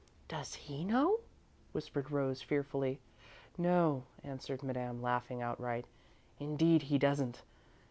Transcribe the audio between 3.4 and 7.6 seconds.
"No," answered Madame, laughing outright, "indeed he doesn't.